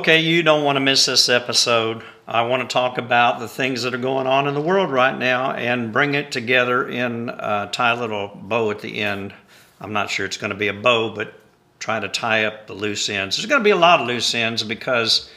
Okay, 0.00 0.20
you 0.20 0.42
don't 0.42 0.64
want 0.64 0.76
to 0.76 0.80
miss 0.80 1.04
this 1.04 1.28
episode. 1.28 2.02
I 2.26 2.40
want 2.46 2.62
to 2.62 2.72
talk 2.72 2.96
about 2.96 3.38
the 3.38 3.46
things 3.46 3.82
that 3.82 3.94
are 3.94 3.98
going 3.98 4.26
on 4.26 4.48
in 4.48 4.54
the 4.54 4.60
world 4.62 4.90
right 4.90 5.16
now 5.16 5.52
and 5.52 5.92
bring 5.92 6.14
it 6.14 6.32
together 6.32 6.88
in 6.88 7.28
uh, 7.28 7.66
tie 7.66 7.90
a 7.90 8.00
little 8.00 8.28
bow 8.28 8.70
at 8.70 8.78
the 8.80 9.02
end. 9.02 9.34
I'm 9.78 9.92
not 9.92 10.08
sure 10.08 10.24
it's 10.24 10.38
going 10.38 10.52
to 10.52 10.56
be 10.56 10.68
a 10.68 10.72
bow, 10.72 11.14
but 11.14 11.34
try 11.80 12.00
to 12.00 12.08
tie 12.08 12.46
up 12.46 12.66
the 12.66 12.72
loose 12.72 13.10
ends. 13.10 13.36
There's 13.36 13.44
going 13.44 13.60
to 13.60 13.64
be 13.64 13.72
a 13.72 13.76
lot 13.76 14.00
of 14.00 14.06
loose 14.06 14.34
ends 14.34 14.62
because 14.62 15.30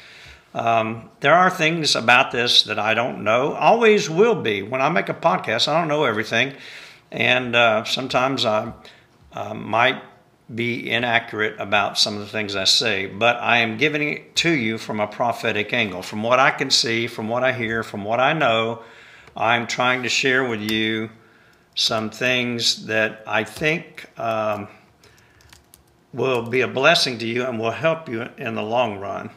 um, 0.54 1.10
there 1.20 1.34
are 1.34 1.50
things 1.50 1.98
about 1.98 2.32
this 2.32 2.64
that 2.64 2.80
I 2.80 2.94
don't 2.94 3.26
know. 3.26 3.56
Always 3.56 4.10
will 4.10 4.42
be. 4.42 4.62
When 4.62 4.82
I 4.82 4.88
make 4.88 5.10
a 5.10 5.14
podcast, 5.14 5.68
I 5.68 5.78
don't 5.78 5.90
know 5.90 6.06
everything, 6.06 6.54
and 7.12 7.54
uh, 7.54 7.84
sometimes 7.84 8.46
I 8.46 8.72
uh, 9.34 9.54
might 9.54 10.02
be 10.54 10.90
inaccurate 10.90 11.60
about 11.60 11.98
some 11.98 12.16
of 12.16 12.20
the 12.20 12.28
things 12.28 12.56
I 12.56 12.66
say, 12.66 13.08
but 13.08 13.38
I 13.38 13.60
am 13.60 13.78
giving 13.78 14.08
it 14.10 14.36
to 14.38 14.50
you 14.50 14.78
from 14.78 15.00
a 15.00 15.08
prophetic 15.08 15.74
angle. 15.74 16.02
From 16.02 16.22
what 16.22 16.40
I 16.40 16.52
can 16.52 16.70
see, 16.70 17.08
from 17.08 17.28
what 17.28 17.44
I 17.44 17.54
hear, 17.54 17.84
from 17.84 18.04
what 18.04 18.20
I 18.20 18.34
know, 18.34 18.84
I'm 19.36 19.68
trying 19.68 20.04
to 20.04 20.10
share 20.10 20.48
with 20.48 20.62
you 20.62 21.10
some 21.76 22.10
things 22.10 22.86
that 22.86 23.24
I 23.26 23.44
think 23.44 24.06
um, 24.20 24.68
will 26.14 26.44
be 26.44 26.62
a 26.62 26.68
blessing 26.68 27.18
to 27.18 27.26
you 27.26 27.46
and 27.46 27.60
will 27.60 27.72
help 27.72 28.08
you 28.08 28.30
in 28.38 28.56
the 28.56 28.62
long 28.62 29.00
run. 29.00 29.32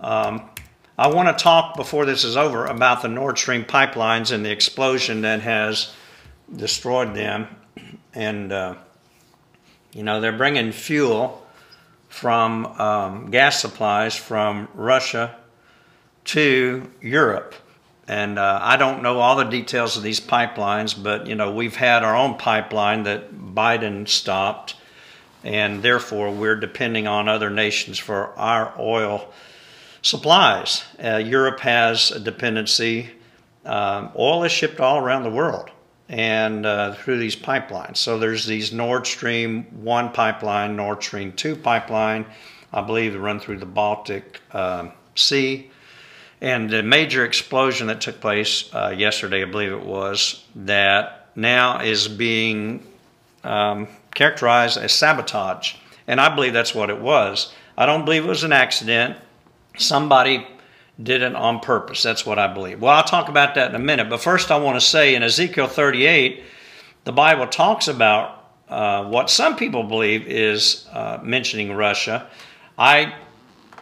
Um, 0.00 0.48
I 0.98 1.08
want 1.08 1.36
to 1.36 1.42
talk 1.42 1.76
before 1.76 2.06
this 2.06 2.24
is 2.24 2.36
over 2.36 2.66
about 2.66 3.02
the 3.02 3.08
Nord 3.08 3.36
Stream 3.36 3.64
pipelines 3.64 4.32
and 4.32 4.44
the 4.44 4.50
explosion 4.50 5.22
that 5.22 5.40
has 5.40 5.92
destroyed 6.54 7.14
them. 7.14 7.48
And 8.14 8.52
uh, 8.52 8.76
you 9.96 10.02
know, 10.02 10.20
they're 10.20 10.30
bringing 10.30 10.72
fuel 10.72 11.42
from 12.10 12.66
um, 12.66 13.30
gas 13.30 13.62
supplies 13.62 14.14
from 14.14 14.68
Russia 14.74 15.34
to 16.26 16.90
Europe. 17.00 17.54
And 18.06 18.38
uh, 18.38 18.58
I 18.60 18.76
don't 18.76 19.02
know 19.02 19.20
all 19.20 19.36
the 19.36 19.44
details 19.44 19.96
of 19.96 20.02
these 20.02 20.20
pipelines, 20.20 21.02
but 21.02 21.26
you 21.26 21.34
know 21.34 21.50
we've 21.50 21.74
had 21.74 22.04
our 22.04 22.14
own 22.14 22.36
pipeline 22.36 23.04
that 23.04 23.34
Biden 23.34 24.06
stopped, 24.06 24.76
and 25.42 25.82
therefore 25.82 26.30
we're 26.30 26.60
depending 26.60 27.06
on 27.06 27.26
other 27.26 27.48
nations 27.48 27.98
for 27.98 28.38
our 28.38 28.74
oil 28.78 29.32
supplies. 30.02 30.84
Uh, 31.02 31.16
Europe 31.16 31.60
has 31.60 32.10
a 32.10 32.20
dependency. 32.20 33.10
Um, 33.64 34.10
oil 34.14 34.44
is 34.44 34.52
shipped 34.52 34.78
all 34.78 34.98
around 34.98 35.22
the 35.22 35.30
world, 35.30 35.70
and 36.08 36.64
uh, 36.64 36.94
through 36.94 37.18
these 37.18 37.36
pipelines. 37.36 37.96
So 37.96 38.18
there's 38.18 38.46
these 38.46 38.72
Nord 38.72 39.06
Stream 39.06 39.64
1 39.82 40.12
pipeline, 40.12 40.76
Nord 40.76 41.02
Stream 41.02 41.32
2 41.32 41.56
pipeline, 41.56 42.26
I 42.72 42.82
believe 42.82 43.12
they 43.12 43.18
run 43.18 43.40
through 43.40 43.58
the 43.58 43.66
Baltic 43.66 44.40
uh, 44.52 44.88
Sea. 45.14 45.70
And 46.40 46.68
the 46.68 46.82
major 46.82 47.24
explosion 47.24 47.86
that 47.86 48.00
took 48.00 48.20
place 48.20 48.72
uh, 48.74 48.94
yesterday, 48.96 49.42
I 49.42 49.46
believe 49.46 49.72
it 49.72 49.84
was, 49.84 50.44
that 50.54 51.28
now 51.34 51.80
is 51.80 52.08
being 52.08 52.86
um, 53.42 53.88
characterized 54.14 54.76
as 54.76 54.92
sabotage. 54.92 55.74
And 56.06 56.20
I 56.20 56.34
believe 56.34 56.52
that's 56.52 56.74
what 56.74 56.90
it 56.90 57.00
was. 57.00 57.52
I 57.76 57.86
don't 57.86 58.04
believe 58.04 58.24
it 58.24 58.28
was 58.28 58.44
an 58.44 58.52
accident. 58.52 59.16
Somebody 59.78 60.46
did 61.02 61.22
it 61.22 61.34
on 61.34 61.60
purpose. 61.60 62.02
That's 62.02 62.24
what 62.24 62.38
I 62.38 62.52
believe. 62.52 62.80
Well, 62.80 62.94
I'll 62.94 63.04
talk 63.04 63.28
about 63.28 63.54
that 63.54 63.70
in 63.70 63.76
a 63.76 63.84
minute. 63.84 64.08
But 64.08 64.22
first, 64.22 64.50
I 64.50 64.56
want 64.56 64.76
to 64.80 64.86
say 64.86 65.14
in 65.14 65.22
Ezekiel 65.22 65.66
38, 65.66 66.42
the 67.04 67.12
Bible 67.12 67.46
talks 67.46 67.88
about 67.88 68.44
uh, 68.68 69.04
what 69.04 69.30
some 69.30 69.56
people 69.56 69.84
believe 69.84 70.26
is 70.26 70.86
uh, 70.92 71.18
mentioning 71.22 71.72
Russia. 71.72 72.28
I 72.78 73.14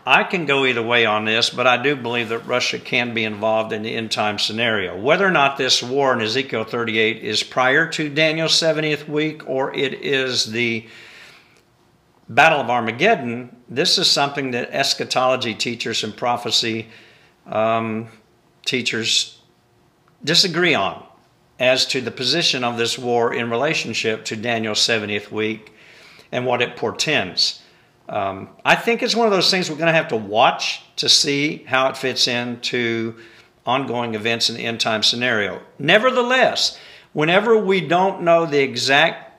I 0.07 0.25
can 0.25 0.45
go 0.45 0.67
either 0.67 0.83
way 0.83 1.07
on 1.07 1.25
this, 1.25 1.49
but 1.49 1.67
I 1.67 1.83
do 1.83 1.97
believe 1.97 2.29
that 2.29 2.41
Russia 2.41 2.79
can 2.79 3.15
be 3.15 3.25
involved 3.25 3.73
in 3.73 3.83
the 3.83 3.95
end 3.95 4.13
time 4.13 4.39
scenario. 4.39 5.01
Whether 5.01 5.27
or 5.27 5.31
not 5.31 5.57
this 5.57 5.83
war 5.83 6.13
in 6.13 6.21
Ezekiel 6.21 6.65
38 6.65 7.23
is 7.23 7.43
prior 7.43 7.89
to 7.93 8.11
Daniel's 8.11 8.53
70th 8.53 9.09
week 9.09 9.49
or 9.49 9.75
it 9.75 9.95
is 9.95 10.45
the 10.45 10.87
Battle 12.29 12.61
of 12.61 12.71
Armageddon, 12.71 13.55
this 13.69 13.99
is 13.99 14.11
something 14.11 14.53
that 14.53 14.71
eschatology 14.71 15.55
teachers 15.55 16.03
and 16.05 16.17
prophecy 16.17 16.87
um, 17.47 18.09
teachers 18.65 19.41
disagree 20.23 20.75
on 20.75 21.05
as 21.59 21.87
to 21.87 22.01
the 22.01 22.11
position 22.11 22.65
of 22.65 22.79
this 22.79 22.99
war 22.99 23.35
in 23.35 23.51
relationship 23.51 24.25
to 24.25 24.37
Daniel's 24.37 24.81
70th 24.81 25.31
week 25.31 25.73
and 26.33 26.47
what 26.47 26.63
it 26.63 26.77
portends. 26.77 27.63
Um, 28.09 28.49
I 28.65 28.75
think 28.75 29.03
it's 29.03 29.15
one 29.15 29.27
of 29.27 29.33
those 29.33 29.51
things 29.51 29.71
we're 29.71 29.77
going 29.77 29.87
to 29.87 29.93
have 29.93 30.09
to 30.09 30.17
watch 30.17 30.83
to 30.97 31.09
see 31.09 31.65
how 31.67 31.89
it 31.89 31.97
fits 31.97 32.27
into 32.27 33.17
ongoing 33.67 34.15
events 34.15 34.51
in 34.51 34.57
the 34.57 34.65
end 34.65 34.81
time 34.81 35.03
scenario. 35.03 35.63
Nevertheless, 35.79 36.79
whenever 37.13 37.57
we 37.57 37.81
don't 37.81 38.23
know 38.23 38.47
the 38.47 38.61
exact 38.61 39.34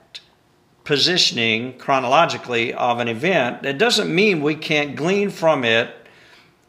positioning 0.86 1.76
chronologically 1.78 2.72
of 2.72 3.00
an 3.00 3.08
event, 3.08 3.62
that 3.64 3.76
doesn't 3.76 4.12
mean 4.12 4.40
we 4.40 4.54
can't 4.54 4.96
glean 4.96 5.28
from 5.28 5.64
it 5.64 5.94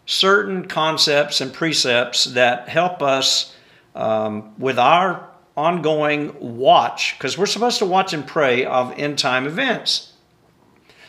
certain 0.06 0.68
concepts 0.68 1.40
and 1.40 1.54
precepts 1.54 2.26
that 2.26 2.68
help 2.68 3.02
us 3.02 3.56
um, 3.96 4.54
with 4.58 4.80
our 4.80 5.30
ongoing 5.56 6.36
watch, 6.40 7.16
because 7.18 7.38
we're 7.38 7.46
supposed 7.46 7.80
to 7.80 7.86
watch 7.86 8.14
and 8.14 8.28
pray 8.28 8.66
of 8.66 8.94
end 8.98 9.18
time 9.18 9.48
events. 9.48 10.14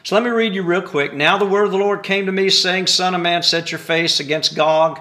So 0.05 0.15
let 0.15 0.25
me 0.25 0.31
read 0.31 0.55
you 0.55 0.63
real 0.63 0.81
quick. 0.81 1.13
Now 1.13 1.37
the 1.37 1.45
word 1.45 1.65
of 1.65 1.71
the 1.71 1.79
Lord 1.79 2.03
came 2.03 2.27
to 2.27 2.33
me, 2.33 2.49
saying, 2.49 2.87
Son 2.87 3.15
of 3.15 3.21
man, 3.21 3.43
set 3.43 3.73
your 3.73 3.79
face 3.79 4.21
against 4.21 4.55
Gog 4.55 5.01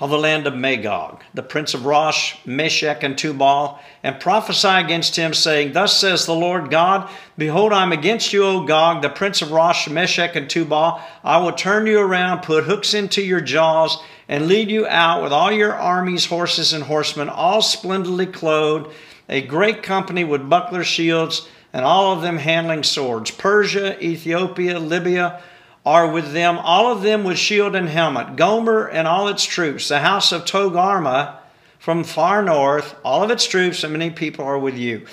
of 0.00 0.10
the 0.10 0.18
land 0.18 0.46
of 0.46 0.54
Magog, 0.54 1.22
the 1.34 1.42
prince 1.42 1.74
of 1.74 1.84
Rosh, 1.84 2.36
Meshech, 2.46 3.02
and 3.02 3.18
Tubal, 3.18 3.80
and 4.02 4.20
prophesy 4.20 4.68
against 4.68 5.16
him, 5.16 5.34
saying, 5.34 5.72
Thus 5.72 5.96
says 5.98 6.24
the 6.24 6.34
Lord 6.34 6.70
God, 6.70 7.10
Behold, 7.36 7.72
I 7.72 7.82
am 7.82 7.90
against 7.90 8.32
you, 8.32 8.44
O 8.44 8.64
Gog, 8.64 9.02
the 9.02 9.08
prince 9.08 9.42
of 9.42 9.50
Rosh, 9.50 9.88
Meshech, 9.88 10.36
and 10.36 10.48
Tubal. 10.48 11.00
I 11.24 11.38
will 11.38 11.52
turn 11.52 11.86
you 11.86 11.98
around, 11.98 12.42
put 12.42 12.64
hooks 12.64 12.94
into 12.94 13.22
your 13.22 13.40
jaws, 13.40 14.00
and 14.28 14.46
lead 14.46 14.70
you 14.70 14.86
out 14.86 15.22
with 15.22 15.32
all 15.32 15.50
your 15.50 15.74
armies, 15.74 16.26
horses, 16.26 16.72
and 16.72 16.84
horsemen, 16.84 17.28
all 17.28 17.60
splendidly 17.60 18.26
clothed, 18.26 18.94
a 19.28 19.42
great 19.42 19.82
company 19.82 20.22
with 20.22 20.48
buckler 20.48 20.84
shields, 20.84 21.48
and 21.72 21.84
all 21.84 22.12
of 22.12 22.22
them 22.22 22.38
handling 22.38 22.84
swords. 22.84 23.32
Persia, 23.32 24.02
Ethiopia, 24.02 24.78
Libya, 24.78 25.42
are 25.86 26.10
with 26.10 26.32
them, 26.32 26.58
all 26.58 26.92
of 26.92 27.02
them 27.02 27.24
with 27.24 27.38
shield 27.38 27.74
and 27.74 27.88
helmet, 27.88 28.36
Gomer 28.36 28.86
and 28.86 29.08
all 29.08 29.28
its 29.28 29.44
troops, 29.44 29.88
the 29.88 30.00
house 30.00 30.32
of 30.32 30.44
Togarmah 30.44 31.36
from 31.78 32.04
far 32.04 32.42
north, 32.42 32.94
all 33.04 33.22
of 33.22 33.30
its 33.30 33.46
troops 33.46 33.84
and 33.84 33.92
many 33.92 34.10
people 34.10 34.44
are 34.44 34.58
with 34.58 34.76
you. 34.76 35.06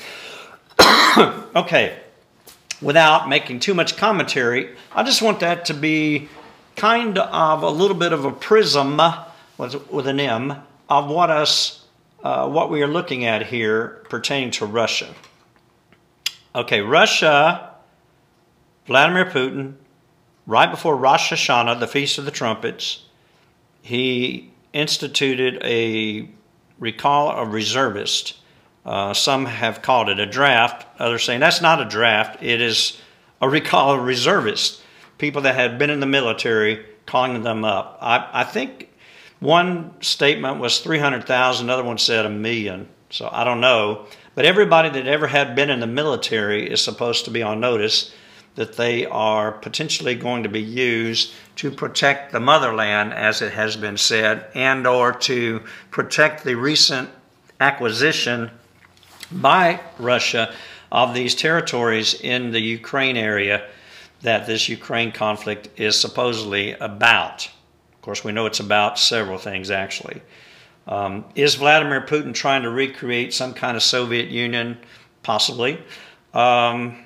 okay, 1.55 1.99
without 2.81 3.29
making 3.29 3.59
too 3.59 3.73
much 3.73 3.95
commentary, 3.95 4.75
I 4.93 5.03
just 5.03 5.21
want 5.21 5.39
that 5.39 5.65
to 5.65 5.73
be 5.73 6.27
kind 6.75 7.17
of 7.17 7.63
a 7.63 7.69
little 7.69 7.95
bit 7.95 8.11
of 8.11 8.25
a 8.25 8.31
prism 8.31 9.01
with, 9.57 9.89
with 9.89 10.07
an 10.07 10.19
M 10.19 10.61
of 10.89 11.09
what 11.09 11.29
us 11.29 11.85
uh, 12.25 12.49
what 12.49 12.71
we 12.71 12.81
are 12.81 12.87
looking 12.87 13.23
at 13.23 13.45
here 13.45 14.03
pertaining 14.09 14.49
to 14.49 14.65
Russia. 14.65 15.13
Okay, 16.55 16.81
Russia, 16.81 17.69
Vladimir 18.87 19.25
Putin, 19.25 19.75
right 20.45 20.69
before 20.69 20.95
Rosh 20.95 21.31
Hashanah, 21.31 21.79
the 21.79 21.87
Feast 21.87 22.17
of 22.17 22.25
the 22.25 22.31
Trumpets, 22.31 23.03
he 23.81 24.51
instituted 24.73 25.61
a 25.63 26.29
recall 26.79 27.29
of 27.29 27.53
reservists. 27.53 28.39
Uh, 28.85 29.13
some 29.13 29.45
have 29.45 29.81
called 29.81 30.09
it 30.09 30.19
a 30.19 30.25
draft. 30.25 30.85
Others 30.99 31.23
saying 31.23 31.39
that's 31.39 31.61
not 31.61 31.81
a 31.81 31.85
draft. 31.85 32.41
It 32.43 32.61
is 32.61 32.99
a 33.41 33.49
recall 33.49 33.93
of 33.93 34.05
reservists, 34.05 34.81
people 35.17 35.41
that 35.43 35.55
had 35.55 35.77
been 35.79 35.89
in 35.89 35.99
the 35.99 36.05
military, 36.05 36.85
calling 37.05 37.43
them 37.43 37.63
up. 37.63 37.97
I, 38.01 38.29
I 38.33 38.43
think 38.43 38.89
one 39.39 39.93
statement 40.01 40.59
was 40.59 40.79
300,000, 40.79 41.65
another 41.65 41.83
one 41.83 41.97
said 41.97 42.25
a 42.25 42.29
million. 42.29 42.87
So 43.09 43.29
I 43.31 43.43
don't 43.43 43.61
know. 43.61 44.05
But 44.33 44.45
everybody 44.45 44.89
that 44.89 45.07
ever 45.07 45.27
had 45.27 45.55
been 45.55 45.69
in 45.69 45.79
the 45.79 45.87
military 45.87 46.69
is 46.69 46.81
supposed 46.81 47.25
to 47.25 47.31
be 47.31 47.41
on 47.41 47.59
notice 47.59 48.13
that 48.55 48.77
they 48.77 49.05
are 49.05 49.51
potentially 49.51 50.15
going 50.15 50.43
to 50.43 50.49
be 50.49 50.61
used 50.61 51.33
to 51.57 51.69
protect 51.71 52.31
the 52.31 52.39
motherland, 52.39 53.13
as 53.13 53.41
it 53.41 53.53
has 53.53 53.75
been 53.75 53.97
said, 53.97 54.45
and 54.55 54.87
or 54.87 55.11
to 55.11 55.61
protect 55.91 56.43
the 56.43 56.55
recent 56.55 57.09
acquisition 57.59 58.49
by 59.31 59.79
Russia 59.99 60.53
of 60.91 61.13
these 61.13 61.35
territories 61.35 62.13
in 62.13 62.51
the 62.51 62.59
Ukraine 62.59 63.17
area 63.17 63.67
that 64.21 64.47
this 64.47 64.69
Ukraine 64.69 65.11
conflict 65.11 65.69
is 65.77 65.99
supposedly 65.99 66.71
about. 66.73 67.47
Of 67.93 68.01
course, 68.01 68.23
we 68.23 68.31
know 68.31 68.45
it's 68.45 68.59
about 68.59 68.97
several 68.97 69.37
things, 69.37 69.69
actually. 69.71 70.21
Um, 70.87 71.25
is 71.35 71.55
Vladimir 71.55 72.01
Putin 72.01 72.33
trying 72.33 72.61
to 72.61 72.69
recreate 72.69 73.33
some 73.33 73.53
kind 73.53 73.75
of 73.75 73.83
Soviet 73.83 74.29
Union? 74.29 74.77
Possibly. 75.23 75.81
Um, 76.33 77.04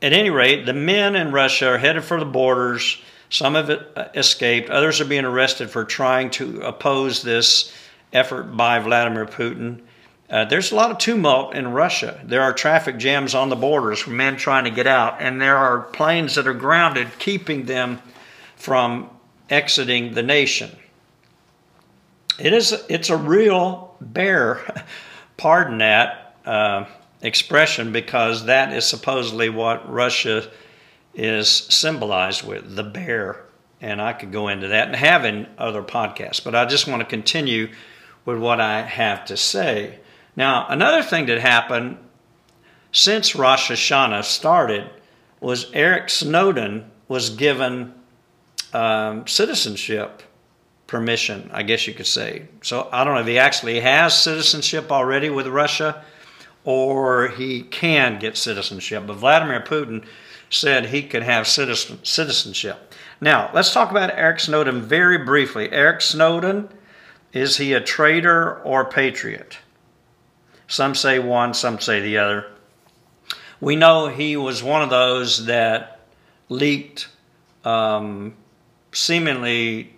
at 0.00 0.12
any 0.12 0.30
rate, 0.30 0.66
the 0.66 0.72
men 0.72 1.16
in 1.16 1.32
Russia 1.32 1.68
are 1.68 1.78
headed 1.78 2.04
for 2.04 2.18
the 2.18 2.26
borders. 2.26 3.00
Some 3.30 3.56
uh, 3.56 3.76
escaped. 4.14 4.70
Others 4.70 5.00
are 5.00 5.04
being 5.04 5.24
arrested 5.24 5.70
for 5.70 5.84
trying 5.84 6.30
to 6.30 6.62
oppose 6.62 7.22
this 7.22 7.74
effort 8.12 8.56
by 8.56 8.78
Vladimir 8.78 9.26
Putin. 9.26 9.82
Uh, 10.30 10.44
there's 10.44 10.72
a 10.72 10.74
lot 10.74 10.90
of 10.90 10.98
tumult 10.98 11.54
in 11.54 11.72
Russia. 11.72 12.20
There 12.24 12.42
are 12.42 12.52
traffic 12.52 12.98
jams 12.98 13.34
on 13.34 13.48
the 13.48 13.56
borders 13.56 13.98
for 14.00 14.10
men 14.10 14.36
trying 14.36 14.64
to 14.64 14.70
get 14.70 14.86
out, 14.86 15.20
and 15.20 15.40
there 15.40 15.56
are 15.56 15.80
planes 15.80 16.34
that 16.34 16.46
are 16.46 16.54
grounded, 16.54 17.08
keeping 17.18 17.64
them 17.64 18.00
from 18.56 19.10
exiting 19.48 20.14
the 20.14 20.22
nation. 20.22 20.70
It 22.38 22.52
is 22.52 22.72
it's 22.88 23.10
a 23.10 23.16
real 23.16 23.96
bear, 24.00 24.84
pardon 25.36 25.78
that 25.78 26.36
uh, 26.44 26.84
expression, 27.22 27.92
because 27.92 28.44
that 28.44 28.72
is 28.72 28.86
supposedly 28.86 29.48
what 29.48 29.90
Russia 29.90 30.48
is 31.14 31.48
symbolized 31.48 32.46
with 32.46 32.76
the 32.76 32.84
bear. 32.84 33.44
And 33.80 34.00
I 34.00 34.12
could 34.12 34.32
go 34.32 34.48
into 34.48 34.68
that 34.68 34.88
and 34.88 34.96
have 34.96 35.24
in 35.24 35.48
other 35.56 35.82
podcasts, 35.82 36.42
but 36.42 36.54
I 36.54 36.64
just 36.64 36.86
want 36.86 37.00
to 37.00 37.06
continue 37.06 37.68
with 38.24 38.38
what 38.38 38.60
I 38.60 38.82
have 38.82 39.24
to 39.26 39.36
say. 39.36 39.98
Now, 40.36 40.66
another 40.68 41.02
thing 41.02 41.26
that 41.26 41.40
happened 41.40 41.98
since 42.92 43.34
Rosh 43.34 43.70
Hashanah 43.70 44.24
started 44.24 44.90
was 45.40 45.70
Eric 45.72 46.10
Snowden 46.10 46.90
was 47.06 47.30
given 47.30 47.94
um, 48.72 49.26
citizenship 49.26 50.22
permission, 50.86 51.50
I 51.52 51.62
guess 51.62 51.86
you 51.86 51.94
could 51.94 52.06
say. 52.06 52.48
So 52.62 52.88
I 52.92 53.04
don't 53.04 53.14
know 53.14 53.20
if 53.20 53.26
he 53.26 53.38
actually 53.38 53.80
has 53.80 54.20
citizenship 54.20 54.90
already 54.90 55.30
with 55.30 55.46
Russia 55.46 56.04
or 56.68 57.28
he 57.28 57.62
can 57.62 58.18
get 58.18 58.36
citizenship. 58.36 59.04
But 59.06 59.16
Vladimir 59.16 59.62
Putin 59.62 60.04
said 60.50 60.84
he 60.84 61.02
could 61.02 61.22
have 61.22 61.48
citizen, 61.48 61.98
citizenship. 62.02 62.92
Now, 63.22 63.50
let's 63.54 63.72
talk 63.72 63.90
about 63.90 64.10
Eric 64.10 64.38
Snowden 64.38 64.82
very 64.82 65.16
briefly. 65.16 65.72
Eric 65.72 66.02
Snowden, 66.02 66.68
is 67.32 67.56
he 67.56 67.72
a 67.72 67.80
traitor 67.80 68.60
or 68.64 68.84
patriot? 68.84 69.56
Some 70.66 70.94
say 70.94 71.18
one, 71.18 71.54
some 71.54 71.80
say 71.80 72.02
the 72.02 72.18
other. 72.18 72.52
We 73.62 73.74
know 73.74 74.08
he 74.08 74.36
was 74.36 74.62
one 74.62 74.82
of 74.82 74.90
those 74.90 75.46
that 75.46 76.00
leaked 76.50 77.08
um, 77.64 78.34
seemingly 78.92 79.94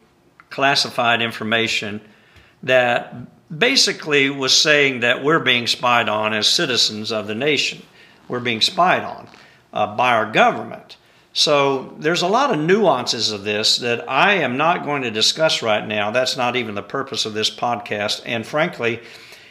classified 0.51 1.21
information 1.21 2.01
that 2.63 3.13
basically 3.57 4.31
was 4.31 4.57
saying 4.57 5.01
that 5.01 5.25
we're 5.25 5.41
being 5.41 5.67
spied 5.67 6.09
on 6.09 6.33
as 6.33 6.47
citizens 6.47 7.11
of 7.11 7.27
the 7.27 7.35
nation. 7.35 7.83
We're 8.29 8.41
being 8.41 8.61
spied 8.61 9.03
on 9.03 9.29
uh, 9.73 9.97
by 9.97 10.15
our 10.15 10.31
government. 10.31 10.97
So 11.33 11.95
there's 11.99 12.23
a 12.23 12.29
lot 12.29 12.53
of 12.53 12.59
nuances 12.59 13.31
of 13.31 13.45
this 13.45 13.79
that 13.79 14.09
I 14.11 14.35
am 14.35 14.57
not 14.57 14.85
going 14.85 15.03
to 15.03 15.11
discuss 15.11 15.63
right 15.63 15.87
now. 15.87 16.11
That's 16.11 16.37
not 16.37 16.57
even 16.57 16.75
the 16.75 16.83
purpose 16.83 17.25
of 17.25 17.35
this 17.35 17.51
podcast. 17.51 18.23
And 18.27 18.45
frankly, 18.45 19.01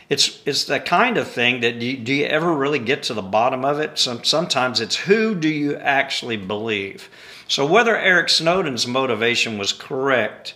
it's 0.10 0.42
it's 0.46 0.66
the 0.66 0.80
kind 0.80 1.18
of 1.18 1.28
thing 1.28 1.62
that 1.62 1.80
do 1.80 1.86
you, 1.86 1.98
do 1.98 2.14
you 2.14 2.26
ever 2.26 2.54
really 2.54 2.80
get 2.80 3.04
to 3.04 3.14
the 3.14 3.22
bottom 3.22 3.64
of 3.64 3.80
it? 3.80 3.98
Some, 3.98 4.24
sometimes 4.24 4.82
it's 4.82 4.96
who 4.96 5.36
do 5.36 5.48
you 5.48 5.76
actually 5.76 6.38
believe. 6.38 7.10
So 7.48 7.66
whether 7.66 7.98
Eric 7.98 8.30
Snowden's 8.30 8.88
motivation 8.88 9.58
was 9.58 9.72
correct 9.72 10.56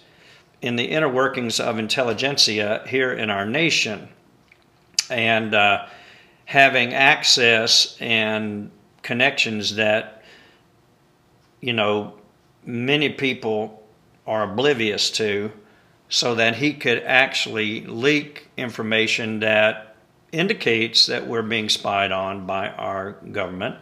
in 0.63 0.77
the 0.77 0.85
inner 0.85 1.09
workings 1.09 1.59
of 1.59 1.77
intelligentsia 1.77 2.83
here 2.87 3.11
in 3.11 3.29
our 3.29 3.45
nation, 3.45 4.07
and 5.09 5.53
uh, 5.53 5.85
having 6.45 6.93
access 6.93 7.97
and 7.99 8.71
connections 9.01 9.75
that 9.75 10.23
you 11.59 11.73
know 11.73 12.13
many 12.65 13.09
people 13.09 13.83
are 14.25 14.43
oblivious 14.43 15.11
to 15.11 15.51
so 16.07 16.35
that 16.35 16.55
he 16.55 16.73
could 16.73 17.03
actually 17.03 17.81
leak 17.85 18.47
information 18.55 19.39
that 19.39 19.97
indicates 20.31 21.07
that 21.07 21.27
we're 21.27 21.41
being 21.41 21.67
spied 21.67 22.13
on 22.13 22.45
by 22.45 22.69
our 22.69 23.11
government. 23.33 23.75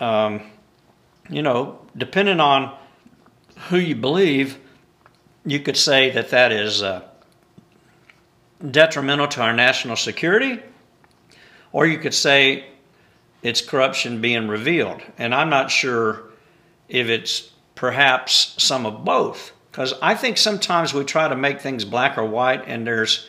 Um, 0.00 0.50
you 1.28 1.42
know, 1.42 1.78
depending 1.94 2.40
on 2.40 2.74
who 3.68 3.76
you 3.76 3.94
believe, 3.94 4.58
you 5.46 5.60
could 5.60 5.76
say 5.76 6.10
that 6.10 6.30
that 6.30 6.50
is 6.50 6.82
uh, 6.82 7.02
detrimental 8.70 9.28
to 9.28 9.40
our 9.40 9.52
national 9.52 9.96
security, 9.96 10.60
or 11.72 11.86
you 11.86 11.98
could 11.98 12.14
say 12.14 12.66
it's 13.42 13.60
corruption 13.60 14.20
being 14.20 14.48
revealed. 14.48 15.00
And 15.18 15.34
I'm 15.34 15.48
not 15.48 15.70
sure 15.70 16.24
if 16.88 17.06
it's 17.08 17.52
perhaps 17.76 18.54
some 18.58 18.84
of 18.84 19.04
both. 19.04 19.52
Because 19.70 19.94
I 20.02 20.14
think 20.14 20.36
sometimes 20.36 20.92
we 20.92 21.04
try 21.04 21.28
to 21.28 21.36
make 21.36 21.60
things 21.60 21.84
black 21.84 22.18
or 22.18 22.24
white, 22.24 22.64
and 22.66 22.86
there's 22.86 23.28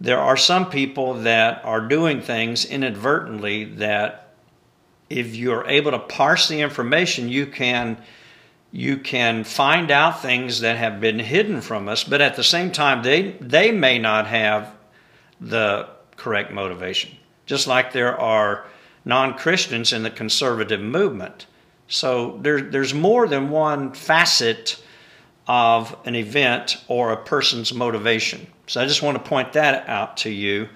there 0.00 0.20
are 0.20 0.36
some 0.36 0.70
people 0.70 1.14
that 1.14 1.62
are 1.64 1.80
doing 1.80 2.22
things 2.22 2.64
inadvertently 2.64 3.64
that 3.64 4.34
if 5.10 5.34
you're 5.34 5.66
able 5.66 5.90
to 5.90 5.98
parse 5.98 6.48
the 6.48 6.60
information, 6.60 7.28
you 7.28 7.46
can 7.46 8.02
you 8.72 8.96
can 8.98 9.44
find 9.44 9.90
out 9.90 10.22
things 10.22 10.60
that 10.60 10.76
have 10.76 11.00
been 11.00 11.18
hidden 11.18 11.60
from 11.60 11.88
us, 11.88 12.04
but 12.04 12.20
at 12.20 12.36
the 12.36 12.44
same 12.44 12.70
time, 12.70 13.02
they 13.02 13.32
they 13.40 13.72
may 13.72 13.98
not 13.98 14.26
have 14.26 14.72
the 15.40 15.88
correct 16.16 16.52
motivation. 16.52 17.10
Just 17.46 17.66
like 17.66 17.92
there 17.92 18.18
are 18.20 18.66
non-Christians 19.04 19.92
in 19.92 20.02
the 20.02 20.10
conservative 20.10 20.80
movement. 20.80 21.46
So 21.88 22.38
there, 22.42 22.60
there's 22.60 22.94
more 22.94 23.26
than 23.26 23.50
one 23.50 23.92
facet 23.92 24.80
of 25.48 25.96
an 26.04 26.14
event 26.14 26.76
or 26.86 27.10
a 27.10 27.16
person's 27.16 27.74
motivation. 27.74 28.46
So 28.68 28.80
I 28.80 28.86
just 28.86 29.02
want 29.02 29.16
to 29.16 29.28
point 29.28 29.54
that 29.54 29.88
out 29.88 30.18
to 30.18 30.30
you. 30.30 30.68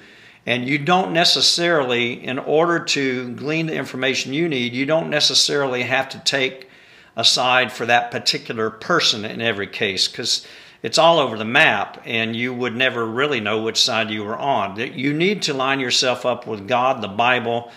And 0.46 0.68
you 0.68 0.78
don't 0.78 1.12
necessarily, 1.12 2.24
in 2.24 2.38
order 2.38 2.80
to 2.80 3.30
glean 3.34 3.66
the 3.66 3.74
information 3.74 4.32
you 4.32 4.48
need, 4.48 4.72
you 4.72 4.84
don't 4.84 5.08
necessarily 5.08 5.84
have 5.84 6.08
to 6.10 6.18
take 6.18 6.68
a 7.16 7.24
side 7.24 7.72
for 7.72 7.86
that 7.86 8.10
particular 8.10 8.70
person 8.70 9.24
in 9.24 9.40
every 9.40 9.66
case 9.66 10.08
because 10.08 10.46
it's 10.82 10.98
all 10.98 11.18
over 11.18 11.38
the 11.38 11.44
map 11.44 12.02
and 12.04 12.36
you 12.36 12.52
would 12.52 12.76
never 12.76 13.06
really 13.06 13.40
know 13.40 13.62
which 13.62 13.80
side 13.80 14.10
you 14.10 14.24
were 14.24 14.36
on. 14.36 14.76
You 14.76 15.14
need 15.14 15.42
to 15.42 15.54
line 15.54 15.80
yourself 15.80 16.26
up 16.26 16.46
with 16.46 16.68
God, 16.68 17.00
the 17.00 17.08
Bible, 17.08 17.70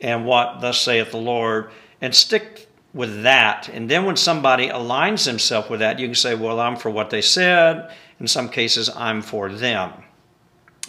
and 0.00 0.24
what 0.24 0.60
thus 0.60 0.80
saith 0.80 1.10
the 1.10 1.18
Lord, 1.18 1.70
and 2.00 2.14
stick 2.14 2.68
with 2.94 3.24
that. 3.24 3.68
And 3.68 3.90
then 3.90 4.06
when 4.06 4.16
somebody 4.16 4.68
aligns 4.68 5.26
himself 5.26 5.68
with 5.68 5.80
that, 5.80 5.98
you 5.98 6.06
can 6.06 6.14
say, 6.14 6.34
well, 6.34 6.58
I'm 6.58 6.76
for 6.76 6.90
what 6.90 7.10
they 7.10 7.20
said. 7.20 7.90
In 8.20 8.26
some 8.26 8.48
cases, 8.48 8.88
I'm 8.88 9.20
for 9.20 9.50
them. 9.50 9.92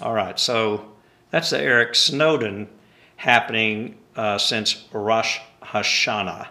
All 0.02 0.14
right, 0.14 0.40
so 0.40 0.94
that's 1.32 1.50
the 1.50 1.60
Eric 1.60 1.96
Snowden 1.96 2.70
happening 3.18 3.98
uh, 4.16 4.38
since 4.38 4.86
Rosh 4.94 5.40
Hashanah. 5.62 6.48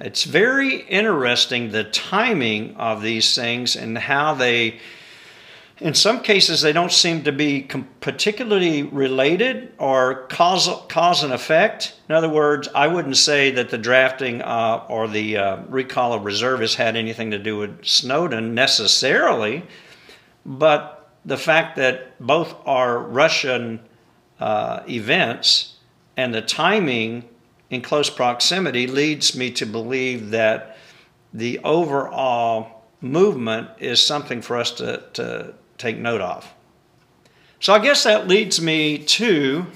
It's 0.00 0.24
very 0.24 0.76
interesting 0.76 1.70
the 1.70 1.84
timing 1.84 2.74
of 2.76 3.02
these 3.02 3.34
things 3.34 3.76
and 3.76 3.98
how 3.98 4.34
they 4.34 4.80
in 5.80 5.94
some 5.94 6.20
cases, 6.20 6.60
they 6.60 6.74
don't 6.74 6.92
seem 6.92 7.22
to 7.22 7.32
be 7.32 7.62
particularly 8.00 8.82
related 8.82 9.72
or 9.78 10.26
cause, 10.26 10.68
cause 10.88 11.22
and 11.22 11.32
effect. 11.32 11.94
In 12.06 12.14
other 12.14 12.28
words, 12.28 12.68
I 12.74 12.86
wouldn't 12.86 13.16
say 13.16 13.50
that 13.52 13.70
the 13.70 13.78
drafting 13.78 14.42
uh, 14.42 14.84
or 14.88 15.08
the 15.08 15.38
uh, 15.38 15.56
recall 15.68 16.12
of 16.12 16.26
reservists 16.26 16.76
had 16.76 16.96
anything 16.96 17.30
to 17.30 17.38
do 17.38 17.56
with 17.56 17.82
Snowden 17.82 18.54
necessarily, 18.54 19.64
but 20.44 21.10
the 21.24 21.38
fact 21.38 21.76
that 21.76 22.18
both 22.20 22.54
are 22.66 22.98
Russian 22.98 23.80
uh, 24.38 24.80
events 24.86 25.76
and 26.14 26.34
the 26.34 26.42
timing 26.42 27.26
in 27.70 27.80
close 27.80 28.10
proximity 28.10 28.86
leads 28.86 29.36
me 29.36 29.50
to 29.52 29.64
believe 29.64 30.30
that 30.30 30.76
the 31.32 31.60
overall 31.60 32.82
movement 33.00 33.68
is 33.78 34.04
something 34.04 34.42
for 34.42 34.56
us 34.56 34.72
to, 34.72 35.02
to 35.14 35.54
take 35.78 35.96
note 35.96 36.20
of. 36.20 36.52
So 37.60 37.72
I 37.72 37.78
guess 37.78 38.04
that 38.04 38.26
leads 38.26 38.60
me 38.60 38.98
to 38.98 39.66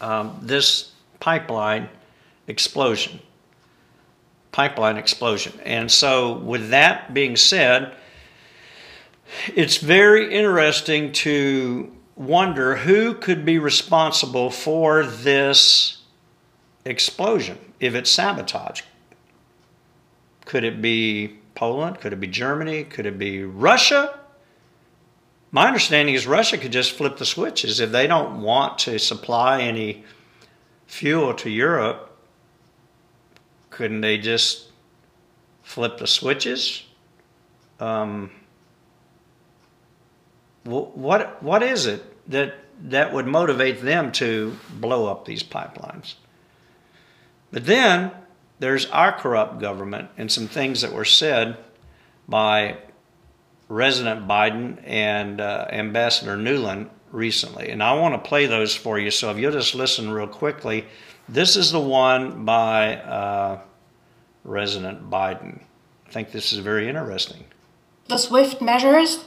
um, 0.00 0.38
this 0.42 0.92
pipeline 1.20 1.88
explosion. 2.48 3.20
Pipeline 4.50 4.96
explosion. 4.96 5.58
And 5.64 5.90
so, 5.90 6.34
with 6.34 6.70
that 6.70 7.14
being 7.14 7.36
said, 7.36 7.94
it's 9.54 9.78
very 9.78 10.34
interesting 10.34 11.12
to 11.12 11.90
wonder 12.16 12.76
who 12.76 13.14
could 13.14 13.44
be 13.44 13.58
responsible 13.58 14.50
for 14.50 15.04
this 15.04 16.01
explosion 16.84 17.58
if 17.80 17.94
it's 17.94 18.10
sabotage. 18.10 18.82
Could 20.44 20.64
it 20.64 20.82
be 20.82 21.38
Poland? 21.54 22.00
Could 22.00 22.12
it 22.12 22.20
be 22.20 22.26
Germany? 22.26 22.84
Could 22.84 23.06
it 23.06 23.18
be 23.18 23.44
Russia? 23.44 24.18
My 25.50 25.66
understanding 25.66 26.14
is 26.14 26.26
Russia 26.26 26.56
could 26.56 26.72
just 26.72 26.92
flip 26.92 27.18
the 27.18 27.26
switches. 27.26 27.78
If 27.78 27.92
they 27.92 28.06
don't 28.06 28.40
want 28.40 28.78
to 28.80 28.98
supply 28.98 29.60
any 29.60 30.04
fuel 30.86 31.34
to 31.34 31.50
Europe, 31.50 32.16
couldn't 33.70 34.00
they 34.00 34.18
just 34.18 34.68
flip 35.62 35.98
the 35.98 36.06
switches? 36.06 36.84
Um, 37.80 38.30
what 40.64 41.42
what 41.42 41.62
is 41.62 41.86
it 41.86 42.02
that 42.30 42.54
that 42.84 43.12
would 43.12 43.26
motivate 43.26 43.82
them 43.82 44.12
to 44.12 44.56
blow 44.80 45.06
up 45.06 45.24
these 45.24 45.42
pipelines? 45.42 46.14
But 47.52 47.66
then 47.66 48.10
there's 48.58 48.86
our 48.86 49.12
corrupt 49.12 49.60
government 49.60 50.08
and 50.16 50.32
some 50.32 50.48
things 50.48 50.80
that 50.80 50.92
were 50.92 51.04
said 51.04 51.58
by 52.28 52.78
President 53.68 54.26
Biden 54.26 54.82
and 54.84 55.40
uh, 55.40 55.66
Ambassador 55.70 56.36
Nuland 56.36 56.88
recently. 57.10 57.68
And 57.68 57.82
I 57.82 57.92
want 57.94 58.14
to 58.14 58.28
play 58.28 58.46
those 58.46 58.74
for 58.74 58.98
you. 58.98 59.10
So 59.10 59.30
if 59.30 59.38
you'll 59.38 59.52
just 59.52 59.74
listen 59.74 60.10
real 60.10 60.26
quickly, 60.26 60.86
this 61.28 61.56
is 61.56 61.70
the 61.70 61.80
one 61.80 62.44
by 62.44 62.96
uh, 62.96 63.60
President 64.44 65.10
Biden. 65.10 65.60
I 66.06 66.10
think 66.10 66.32
this 66.32 66.52
is 66.52 66.58
very 66.58 66.88
interesting. 66.88 67.44
The 68.08 68.18
SWIFT 68.18 68.60
measures? 68.60 69.24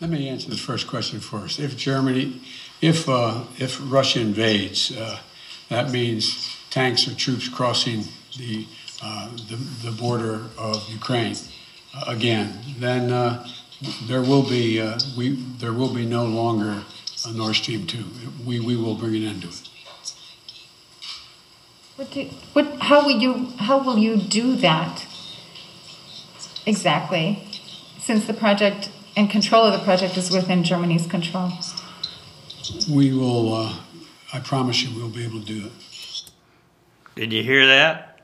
Let 0.00 0.10
me 0.10 0.28
answer 0.28 0.50
the 0.50 0.56
first 0.56 0.86
question 0.86 1.20
first. 1.20 1.58
If 1.58 1.76
Germany, 1.76 2.42
if 2.80 3.08
uh, 3.08 3.44
if 3.58 3.80
Russia 3.82 4.20
invades, 4.20 4.96
uh, 4.96 5.18
that 5.70 5.90
means 5.90 6.57
tanks 6.70 7.08
or 7.08 7.14
troops 7.14 7.48
crossing 7.48 8.04
the 8.36 8.66
uh, 9.02 9.28
the, 9.48 9.56
the, 9.84 9.92
border 9.92 10.42
of 10.58 10.88
Ukraine 10.90 11.36
uh, 11.94 12.04
again. 12.08 12.58
Then 12.78 13.12
uh, 13.12 13.46
there 14.08 14.22
will 14.22 14.42
be 14.42 14.80
uh, 14.80 14.98
we 15.16 15.30
there 15.58 15.72
will 15.72 15.94
be 15.94 16.04
no 16.04 16.24
longer 16.24 16.82
a 17.26 17.32
Nord 17.32 17.54
Stream 17.54 17.86
two. 17.86 18.04
We 18.44 18.58
we 18.60 18.76
will 18.76 18.94
bring 18.94 19.14
an 19.16 19.24
end 19.24 19.42
to 19.42 19.48
it. 19.48 19.68
What 21.96 22.10
do, 22.12 22.30
what, 22.52 22.66
how 22.80 23.04
will 23.04 23.18
you 23.20 23.52
how 23.58 23.78
will 23.78 23.98
you 23.98 24.16
do 24.16 24.56
that 24.56 25.06
exactly? 26.66 27.44
Since 28.00 28.26
the 28.26 28.34
project 28.34 28.90
and 29.16 29.28
control 29.28 29.64
of 29.64 29.72
the 29.72 29.84
project 29.84 30.16
is 30.16 30.30
within 30.30 30.64
Germany's 30.64 31.06
control. 31.06 31.52
We 32.90 33.12
will. 33.12 33.54
Uh, 33.54 33.74
I 34.32 34.40
promise 34.40 34.82
you, 34.82 34.94
we'll 34.94 35.08
be 35.08 35.24
able 35.24 35.40
to 35.40 35.46
do 35.46 35.66
it. 35.66 35.72
Did 37.18 37.32
you 37.32 37.42
hear 37.42 37.66
that? 37.66 38.20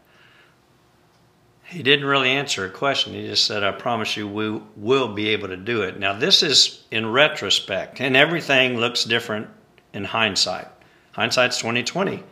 He 1.64 1.82
didn't 1.82 2.06
really 2.06 2.30
answer 2.30 2.64
a 2.64 2.70
question. 2.70 3.12
He 3.12 3.26
just 3.26 3.44
said, 3.44 3.64
I 3.64 3.72
promise 3.72 4.16
you 4.16 4.28
we 4.28 4.60
will 4.76 5.08
be 5.08 5.30
able 5.30 5.48
to 5.48 5.56
do 5.56 5.82
it. 5.82 5.98
Now, 5.98 6.12
this 6.12 6.44
is 6.44 6.84
in 6.92 7.10
retrospect, 7.10 8.00
and 8.00 8.16
everything 8.16 8.78
looks 8.78 9.02
different 9.02 9.48
in 9.92 10.04
hindsight. 10.04 10.68
Hindsight's 11.10 11.58
2020. 11.58 12.22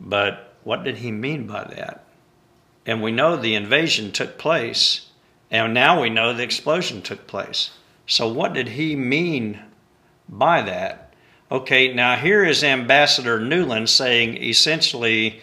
But 0.00 0.54
what 0.64 0.84
did 0.84 0.96
he 0.96 1.12
mean 1.12 1.46
by 1.46 1.64
that? 1.64 2.06
And 2.86 3.02
we 3.02 3.12
know 3.12 3.36
the 3.36 3.56
invasion 3.56 4.12
took 4.12 4.38
place, 4.38 5.10
and 5.50 5.74
now 5.74 6.00
we 6.00 6.08
know 6.08 6.32
the 6.32 6.44
explosion 6.44 7.02
took 7.02 7.26
place. 7.26 7.72
So, 8.06 8.26
what 8.26 8.54
did 8.54 8.68
he 8.68 8.96
mean 8.96 9.60
by 10.30 10.62
that? 10.62 11.05
Okay, 11.48 11.94
now 11.94 12.16
here 12.16 12.44
is 12.44 12.64
Ambassador 12.64 13.38
Nuland 13.38 13.88
saying 13.88 14.36
essentially 14.42 15.40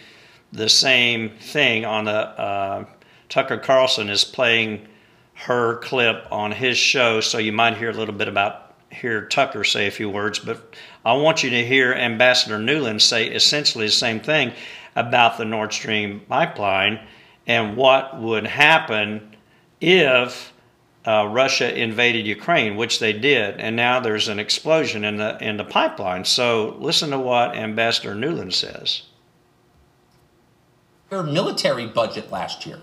the 0.52 0.68
same 0.68 1.30
thing 1.30 1.86
on 1.86 2.04
the 2.04 2.12
uh, 2.12 2.86
Tucker 3.30 3.58
Carlson 3.58 4.10
is 4.10 4.26
playing 4.26 4.86
her 5.34 5.78
clip 5.78 6.28
on 6.30 6.52
his 6.52 6.78
show, 6.78 7.22
so 7.22 7.38
you 7.38 7.54
might 7.54 7.78
hear 7.78 7.90
a 7.90 7.94
little 7.94 8.14
bit 8.14 8.28
about 8.28 8.74
hear 8.90 9.26
Tucker 9.28 9.64
say 9.64 9.88
a 9.88 9.92
few 9.92 10.10
words, 10.10 10.40
but 10.40 10.76
I 11.06 11.14
want 11.14 11.42
you 11.42 11.50
to 11.52 11.66
hear 11.66 11.94
Ambassador 11.94 12.60
Nuland 12.60 13.02
say 13.02 13.28
essentially 13.28 13.86
the 13.86 13.92
same 13.94 14.20
thing 14.20 14.52
about 14.98 15.38
the 15.38 15.46
Nord 15.46 15.72
Stream 15.72 16.20
pipeline 16.28 17.00
and 17.48 17.78
what 17.78 18.20
would 18.20 18.46
happen 18.46 19.38
if 19.80 20.53
uh, 21.06 21.28
Russia 21.32 21.78
invaded 21.78 22.26
Ukraine, 22.26 22.76
which 22.78 23.00
they 23.00 23.14
did, 23.14 23.60
and 23.60 23.76
now 23.76 24.00
there's 24.00 24.30
an 24.30 24.40
explosion 24.40 25.04
in 25.04 25.18
the 25.18 25.38
in 25.42 25.58
the 25.58 25.66
pipeline. 25.66 26.24
So 26.24 26.78
listen 26.80 27.10
to 27.12 27.20
what 27.20 27.56
Ambassador 27.56 28.16
Nuland 28.16 28.54
says. 28.54 29.04
Their 31.10 31.24
military 31.24 31.88
budget 31.88 32.32
last 32.32 32.66
year. 32.66 32.80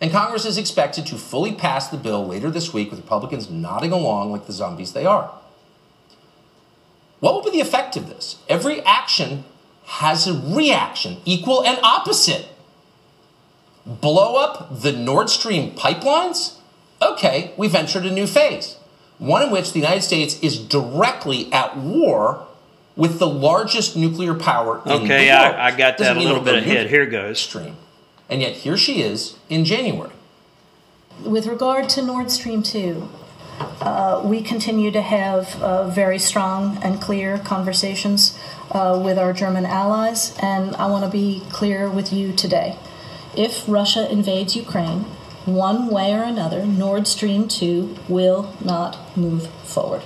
And 0.00 0.12
Congress 0.12 0.44
is 0.44 0.58
expected 0.58 1.06
to 1.06 1.16
fully 1.16 1.52
pass 1.52 1.88
the 1.88 1.96
bill 1.96 2.24
later 2.24 2.50
this 2.50 2.72
week 2.72 2.90
with 2.90 3.00
Republicans 3.00 3.50
nodding 3.50 3.90
along 3.90 4.30
like 4.30 4.46
the 4.46 4.52
zombies 4.52 4.92
they 4.92 5.06
are. 5.06 5.34
What 7.20 7.34
will 7.34 7.42
be 7.42 7.50
the 7.50 7.60
effect 7.60 7.96
of 7.96 8.08
this? 8.08 8.36
Every 8.48 8.80
action 8.82 9.44
has 9.86 10.28
a 10.28 10.34
reaction, 10.34 11.16
equal 11.24 11.64
and 11.64 11.78
opposite. 11.82 12.46
Blow 13.84 14.36
up 14.36 14.82
the 14.82 14.92
Nord 14.92 15.30
Stream 15.30 15.74
pipelines? 15.74 16.57
Okay, 17.00 17.52
we've 17.56 17.74
entered 17.74 18.06
a 18.06 18.10
new 18.10 18.26
phase, 18.26 18.76
one 19.18 19.42
in 19.42 19.50
which 19.50 19.72
the 19.72 19.78
United 19.78 20.02
States 20.02 20.38
is 20.40 20.58
directly 20.58 21.52
at 21.52 21.76
war 21.76 22.46
with 22.96 23.20
the 23.20 23.28
largest 23.28 23.96
nuclear 23.96 24.34
power 24.34 24.82
in 24.84 24.92
okay, 24.92 24.96
the 24.96 24.98
world. 24.98 25.12
Okay, 25.12 25.30
I, 25.30 25.68
I 25.68 25.76
got 25.76 25.98
that 25.98 26.16
a 26.16 26.20
little 26.20 26.42
bit 26.42 26.56
ahead. 26.56 26.90
Here 26.90 27.06
goes. 27.06 27.38
Stream. 27.38 27.76
And 28.28 28.42
yet 28.42 28.52
here 28.52 28.76
she 28.76 29.00
is 29.00 29.36
in 29.48 29.64
January. 29.64 30.10
With 31.24 31.46
regard 31.46 31.88
to 31.90 32.02
Nord 32.02 32.30
Stream 32.30 32.62
2, 32.62 33.08
uh, 33.80 34.22
we 34.24 34.42
continue 34.42 34.90
to 34.90 35.00
have 35.00 35.60
uh, 35.62 35.88
very 35.88 36.18
strong 36.18 36.78
and 36.82 37.00
clear 37.00 37.38
conversations 37.38 38.38
uh, 38.72 39.00
with 39.02 39.18
our 39.18 39.32
German 39.32 39.64
allies, 39.64 40.36
and 40.40 40.76
I 40.76 40.86
want 40.86 41.04
to 41.04 41.10
be 41.10 41.42
clear 41.50 41.88
with 41.90 42.12
you 42.12 42.32
today. 42.32 42.76
If 43.36 43.68
Russia 43.68 44.10
invades 44.10 44.56
Ukraine, 44.56 45.06
one 45.54 45.88
way 45.88 46.14
or 46.14 46.22
another, 46.22 46.64
Nord 46.66 47.06
Stream 47.06 47.48
2 47.48 47.96
will 48.08 48.54
not 48.64 49.16
move 49.16 49.46
forward. 49.64 50.02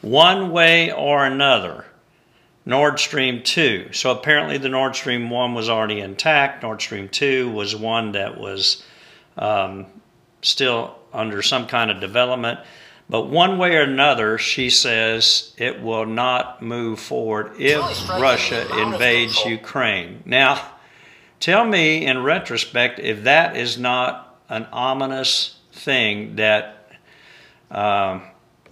One 0.00 0.50
way 0.50 0.92
or 0.92 1.24
another. 1.24 1.86
Nord 2.64 3.00
Stream 3.00 3.42
2. 3.42 3.92
So 3.92 4.10
apparently 4.10 4.58
the 4.58 4.68
Nord 4.68 4.94
Stream 4.94 5.30
1 5.30 5.54
was 5.54 5.68
already 5.70 6.00
intact. 6.00 6.62
Nord 6.62 6.82
Stream 6.82 7.08
2 7.08 7.50
was 7.50 7.74
one 7.74 8.12
that 8.12 8.38
was 8.38 8.84
um, 9.38 9.86
still 10.42 10.98
under 11.12 11.40
some 11.40 11.66
kind 11.66 11.90
of 11.90 12.00
development. 12.00 12.60
But 13.08 13.30
one 13.30 13.56
way 13.56 13.76
or 13.76 13.82
another, 13.82 14.36
she 14.36 14.68
says 14.68 15.54
it 15.56 15.80
will 15.80 16.04
not 16.04 16.60
move 16.60 17.00
forward 17.00 17.52
if 17.58 17.80
Russia 18.08 18.66
invades 18.82 19.42
Ukraine. 19.46 20.22
Now, 20.26 20.72
tell 21.40 21.64
me 21.64 22.04
in 22.04 22.22
retrospect 22.22 22.98
if 22.98 23.24
that 23.24 23.56
is 23.56 23.78
not 23.78 24.27
an 24.48 24.66
ominous 24.72 25.56
thing 25.72 26.36
that 26.36 26.92
uh, 27.70 28.20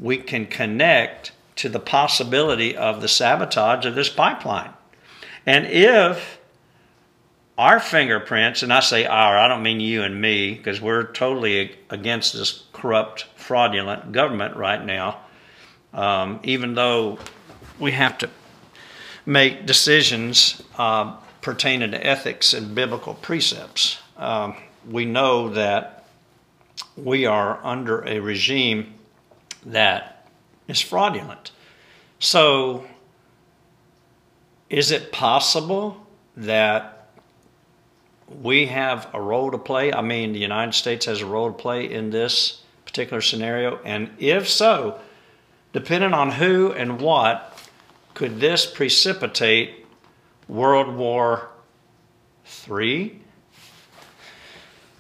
we 0.01 0.17
can 0.17 0.47
connect 0.47 1.33
to 1.57 1.69
the 1.69 1.81
possibility 1.81 2.77
of 2.77 3.01
the 3.01 3.09
sabotage 3.09 3.87
of 3.87 3.95
this 3.95 4.09
pipeline. 4.09 4.71
And 5.47 5.67
if 5.67 6.39
our 7.57 7.81
fingerprints, 7.81 8.63
and 8.63 8.73
I 8.73 8.81
say 8.81 9.07
our, 9.07 9.39
I 9.39 9.49
don't 9.49 9.63
mean 9.63 9.81
you 9.81 10.03
and 10.03 10.21
me, 10.21 10.55
because 10.55 10.81
we're 10.81 11.05
totally 11.13 11.77
against 11.89 12.35
this 12.35 12.65
corrupt, 12.73 13.27
fraudulent 13.35 14.13
government 14.13 14.57
right 14.57 14.85
now, 14.85 15.21
um, 15.95 16.41
even 16.43 16.75
though 16.75 17.19
we 17.79 17.93
have 17.93 18.19
to 18.19 18.31
make 19.25 19.65
decisions 19.65 20.63
uh, 20.77 21.17
pertaining 21.41 21.93
to 21.93 22.07
ethics 22.07 22.53
and 22.53 22.75
biblical 22.75 23.15
precepts. 23.15 23.99
Um, 24.17 24.57
we 24.91 25.05
know 25.05 25.51
that 25.51 26.07
we 26.97 27.27
are 27.27 27.65
under 27.65 28.07
a 28.07 28.21
regime 28.21 28.95
that 29.65 30.29
is 30.69 30.81
fraudulent. 30.81 31.51
So, 32.19 32.87
is 34.69 34.91
it 34.91 35.13
possible 35.13 36.07
that 36.37 37.09
we 38.43 38.67
have 38.67 39.09
a 39.13 39.21
role 39.21 39.51
to 39.51 39.59
play? 39.59 39.93
I 39.93 40.03
mean, 40.03 40.33
the 40.33 40.39
United 40.39 40.75
States 40.75 41.07
has 41.07 41.21
a 41.21 41.27
role 41.27 41.53
to 41.53 41.57
play 41.57 41.91
in 41.91 42.11
this 42.11 42.63
particular 42.85 43.21
scenario? 43.21 43.79
And 43.85 44.11
if 44.19 44.49
so, 44.49 44.99
depending 45.73 46.15
on 46.15 46.33
who 46.33 46.73
and 46.73 47.01
what, 47.01 47.59
could 48.15 48.41
this 48.41 48.65
precipitate 48.65 49.87
World 50.49 50.97
War 50.97 51.51
III? 52.69 53.21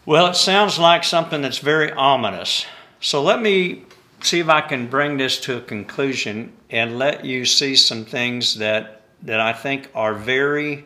Well, 0.06 0.28
it 0.28 0.36
sounds 0.36 0.78
like 0.78 1.02
something 1.02 1.42
that's 1.42 1.58
very 1.58 1.90
ominous. 1.90 2.64
So 3.00 3.20
let 3.22 3.42
me 3.42 3.82
see 4.22 4.38
if 4.38 4.48
I 4.48 4.60
can 4.60 4.86
bring 4.86 5.16
this 5.16 5.40
to 5.40 5.56
a 5.56 5.60
conclusion 5.60 6.52
and 6.70 6.96
let 6.96 7.24
you 7.24 7.44
see 7.44 7.74
some 7.74 8.04
things 8.04 8.54
that 8.58 9.02
that 9.22 9.40
I 9.40 9.52
think 9.52 9.90
are 9.94 10.14
very, 10.14 10.84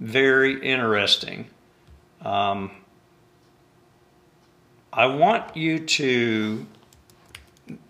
very 0.00 0.60
interesting. 0.60 1.46
Um, 2.20 2.72
I 4.92 5.06
want 5.06 5.56
you 5.56 5.78
to 5.78 6.66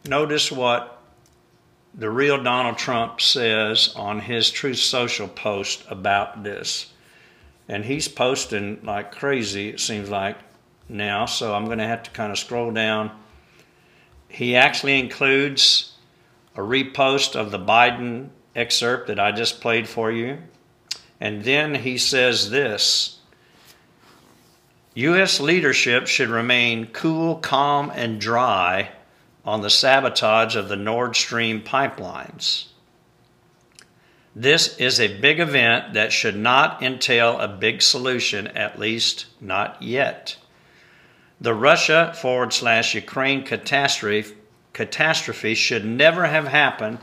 notice 0.06 0.52
what 0.52 1.02
the 1.94 2.08
real 2.08 2.40
Donald 2.42 2.78
Trump 2.78 3.20
says 3.20 3.92
on 3.96 4.20
his 4.20 4.50
Truth 4.50 4.78
Social 4.78 5.26
post 5.26 5.84
about 5.90 6.44
this. 6.44 6.92
and 7.68 7.84
he's 7.84 8.08
posting 8.08 8.78
like 8.84 9.12
crazy, 9.12 9.70
it 9.70 9.80
seems 9.80 10.10
like 10.10 10.36
now, 10.88 11.26
so 11.26 11.54
I'm 11.54 11.66
going 11.66 11.78
to 11.78 11.86
have 11.86 12.02
to 12.04 12.10
kind 12.10 12.32
of 12.32 12.38
scroll 12.38 12.70
down. 12.70 13.10
He 14.28 14.56
actually 14.56 14.98
includes 14.98 15.92
a 16.56 16.60
repost 16.60 17.36
of 17.36 17.50
the 17.50 17.58
Biden 17.58 18.28
excerpt 18.54 19.06
that 19.06 19.18
I 19.18 19.32
just 19.32 19.60
played 19.60 19.88
for 19.88 20.10
you. 20.10 20.38
And 21.20 21.44
then 21.44 21.74
he 21.74 21.98
says 21.98 22.50
this 22.50 23.18
U.S. 24.94 25.40
leadership 25.40 26.06
should 26.06 26.28
remain 26.28 26.86
cool, 26.86 27.36
calm, 27.36 27.90
and 27.94 28.20
dry 28.20 28.90
on 29.44 29.62
the 29.62 29.70
sabotage 29.70 30.54
of 30.56 30.68
the 30.68 30.76
Nord 30.76 31.16
Stream 31.16 31.62
pipelines. 31.62 32.66
This 34.34 34.76
is 34.78 34.98
a 34.98 35.20
big 35.20 35.40
event 35.40 35.94
that 35.94 36.12
should 36.12 36.36
not 36.36 36.82
entail 36.82 37.38
a 37.38 37.48
big 37.48 37.82
solution, 37.82 38.46
at 38.48 38.78
least 38.78 39.26
not 39.40 39.82
yet. 39.82 40.36
The 41.42 41.54
Russia 41.54 42.14
forward 42.14 42.52
slash 42.52 42.94
Ukraine 42.94 43.42
catastrophe, 43.42 44.36
catastrophe 44.72 45.56
should 45.56 45.84
never 45.84 46.26
have 46.26 46.46
happened 46.46 46.98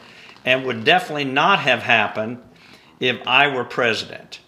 and 0.45 0.63
would 0.63 0.85
definitely 0.85 1.25
not 1.25 1.59
have 1.59 1.81
happened 1.81 2.41
if 3.01 3.19
I 3.27 3.53
were 3.53 3.65
president. 3.65 4.39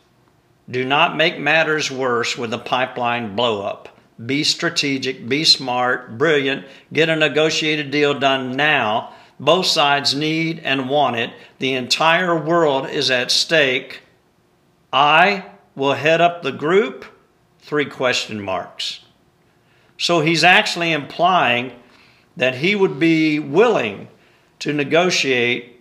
Do 0.70 0.86
not 0.86 1.18
make 1.18 1.38
matters 1.38 1.92
worse 1.92 2.38
with 2.38 2.54
a 2.54 2.58
pipeline 2.58 3.36
blowup. 3.36 3.88
Be 4.26 4.46
strategic, 4.46 5.28
be 5.28 5.44
smart, 5.44 6.18
brilliant, 6.18 6.66
get 6.94 7.10
a 7.10 7.16
negotiated 7.18 7.92
deal 7.92 8.18
done 8.18 8.56
now. 8.56 9.14
Both 9.42 9.66
sides 9.66 10.16
need 10.16 10.60
and 10.60 10.90
want 10.90 11.18
it. 11.18 11.34
The 11.60 11.74
entire 11.74 12.42
world 12.42 12.88
is 12.88 13.12
at 13.12 13.30
stake. 13.30 14.04
I 14.94 15.48
will 15.76 15.96
head 15.96 16.22
up 16.22 16.44
the 16.44 16.54
group. 16.54 17.04
Three 17.60 17.86
question 17.86 18.40
marks. 18.40 19.02
So 20.02 20.22
he's 20.22 20.44
actually 20.44 20.94
implying 20.94 21.74
that 22.36 22.56
he 22.56 22.74
would 22.74 22.98
be 22.98 23.38
willing 23.38 24.08
to 24.58 24.74
negotiate 24.74 25.80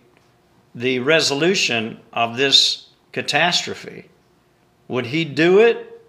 the 0.75 0.99
resolution 0.99 1.99
of 2.13 2.37
this 2.37 2.89
catastrophe. 3.13 4.09
Would 4.87 5.07
he 5.07 5.25
do 5.25 5.57
it 5.57 6.07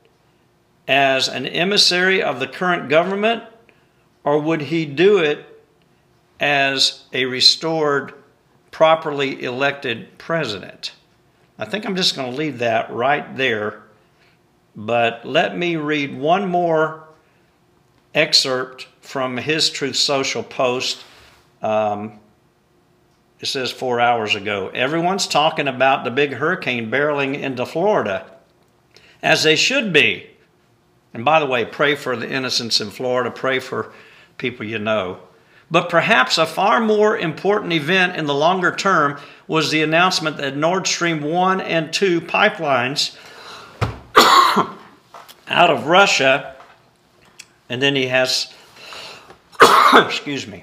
as 0.86 1.26
an 1.26 1.46
emissary 1.46 2.22
of 2.22 2.38
the 2.38 2.46
current 2.46 2.90
government, 2.90 3.44
or 4.24 4.38
would 4.38 4.60
he 4.60 4.84
do 4.84 5.16
it 5.16 5.46
as 6.38 7.04
a 7.14 7.24
restored, 7.24 8.12
properly 8.70 9.42
elected 9.42 10.18
president? 10.18 10.92
I 11.58 11.64
think 11.64 11.86
I'm 11.86 11.96
just 11.96 12.14
going 12.14 12.30
to 12.30 12.36
leave 12.36 12.58
that 12.58 12.92
right 12.92 13.38
there. 13.38 13.84
But 14.76 15.24
let 15.24 15.56
me 15.56 15.76
read 15.76 16.14
one 16.14 16.46
more 16.46 17.01
excerpt 18.14 18.88
from 19.00 19.36
his 19.36 19.70
Truth 19.70 19.96
Social 19.96 20.42
post. 20.42 21.04
Um, 21.62 22.18
it 23.40 23.46
says 23.46 23.72
four 23.72 24.00
hours 24.00 24.34
ago. 24.34 24.68
Everyone's 24.68 25.26
talking 25.26 25.66
about 25.66 26.04
the 26.04 26.10
big 26.10 26.34
hurricane 26.34 26.90
barreling 26.90 27.38
into 27.38 27.66
Florida, 27.66 28.30
as 29.22 29.42
they 29.42 29.56
should 29.56 29.92
be. 29.92 30.28
And 31.12 31.24
by 31.24 31.40
the 31.40 31.46
way, 31.46 31.64
pray 31.64 31.94
for 31.94 32.16
the 32.16 32.30
innocents 32.30 32.80
in 32.80 32.90
Florida, 32.90 33.30
pray 33.30 33.58
for 33.58 33.92
people 34.38 34.64
you 34.64 34.78
know. 34.78 35.18
But 35.70 35.88
perhaps 35.88 36.38
a 36.38 36.46
far 36.46 36.80
more 36.80 37.16
important 37.16 37.72
event 37.72 38.16
in 38.16 38.26
the 38.26 38.34
longer 38.34 38.74
term 38.74 39.18
was 39.46 39.70
the 39.70 39.82
announcement 39.82 40.36
that 40.36 40.56
Nord 40.56 40.86
Stream 40.86 41.22
1 41.22 41.60
and 41.62 41.92
2 41.92 42.20
pipelines 42.20 43.16
out 45.48 45.70
of 45.70 45.86
Russia, 45.86 46.54
and 47.72 47.80
then 47.80 47.96
he 47.96 48.08
has, 48.08 48.52
excuse 49.94 50.46
me, 50.46 50.62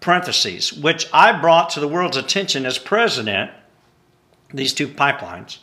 parentheses, 0.00 0.72
which 0.72 1.06
I 1.12 1.40
brought 1.40 1.70
to 1.70 1.80
the 1.80 1.86
world's 1.86 2.16
attention 2.16 2.66
as 2.66 2.78
president, 2.78 3.52
these 4.52 4.74
two 4.74 4.88
pipelines, 4.88 5.58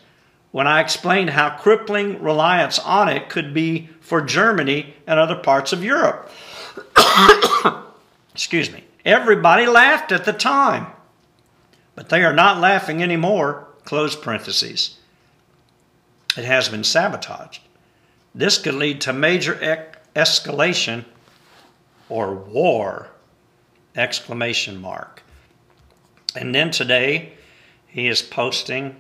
when 0.51 0.67
I 0.67 0.79
explained 0.79 1.31
how 1.31 1.57
crippling 1.57 2.23
reliance 2.23 2.79
on 2.79 3.09
it 3.09 3.27
could 3.27 3.53
be 3.53 3.89
for 3.99 4.21
Germany 4.21 4.95
and 5.05 5.19
other 5.19 5.35
parts 5.35 5.73
of 5.73 5.83
Europe. 5.83 6.31
Excuse 8.33 8.71
me. 8.71 8.85
Everybody 9.03 9.67
laughed 9.67 10.13
at 10.13 10.23
the 10.23 10.31
time, 10.31 10.87
but 11.93 12.07
they 12.07 12.23
are 12.23 12.31
not 12.31 12.61
laughing 12.61 13.03
anymore. 13.03 13.67
Close 13.83 14.15
parentheses. 14.15 14.97
It 16.37 16.45
has 16.45 16.69
been 16.69 16.85
sabotaged. 16.85 17.63
This 18.33 18.57
could 18.57 18.75
lead 18.75 19.01
to 19.01 19.11
major 19.11 19.61
escalation 20.19 21.05
or 22.09 22.33
war 22.33 23.09
exclamation 23.95 24.79
mark. 24.79 25.23
And 26.35 26.53
then 26.53 26.71
today 26.71 27.33
he 27.87 28.07
is 28.07 28.21
posting 28.21 28.95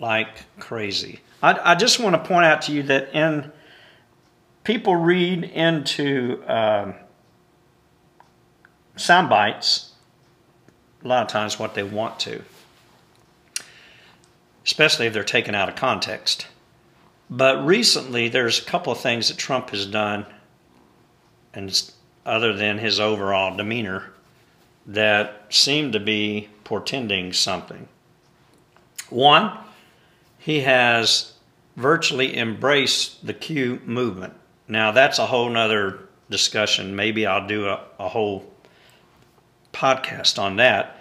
like 0.00 0.44
crazy. 0.58 1.20
I, 1.42 1.72
I 1.72 1.74
just 1.74 2.00
want 2.00 2.14
to 2.14 2.28
point 2.28 2.46
out 2.46 2.62
to 2.62 2.72
you 2.72 2.82
that 2.84 3.14
in 3.14 3.52
people 4.64 4.96
read 4.96 5.44
into 5.44 6.42
um, 6.46 6.94
sound 8.96 9.28
bites 9.28 9.92
a 11.04 11.08
lot 11.08 11.22
of 11.22 11.28
times 11.28 11.58
what 11.58 11.74
they 11.74 11.82
want 11.82 12.18
to, 12.20 12.42
especially 14.64 15.06
if 15.06 15.12
they're 15.12 15.22
taken 15.22 15.54
out 15.54 15.68
of 15.68 15.76
context. 15.76 16.46
But 17.36 17.66
recently, 17.66 18.28
there's 18.28 18.60
a 18.60 18.64
couple 18.64 18.92
of 18.92 19.00
things 19.00 19.26
that 19.26 19.36
Trump 19.36 19.70
has 19.70 19.86
done, 19.86 20.24
and 21.52 21.90
other 22.24 22.52
than 22.52 22.78
his 22.78 23.00
overall 23.00 23.56
demeanor, 23.56 24.12
that 24.86 25.46
seem 25.48 25.90
to 25.90 25.98
be 25.98 26.48
portending 26.62 27.32
something. 27.32 27.88
One, 29.10 29.58
he 30.38 30.60
has 30.60 31.32
virtually 31.76 32.38
embraced 32.38 33.26
the 33.26 33.34
Q 33.34 33.80
movement. 33.84 34.34
Now, 34.68 34.92
that's 34.92 35.18
a 35.18 35.26
whole 35.26 35.50
nother 35.50 36.08
discussion. 36.30 36.94
Maybe 36.94 37.26
I'll 37.26 37.48
do 37.48 37.66
a, 37.66 37.80
a 37.98 38.08
whole 38.08 38.48
podcast 39.72 40.38
on 40.38 40.54
that. 40.56 41.00